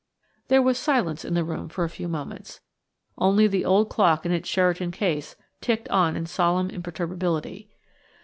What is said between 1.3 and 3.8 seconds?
the room for a few moments. Only the